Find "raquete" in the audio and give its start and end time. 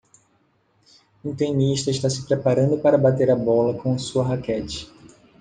4.29-4.91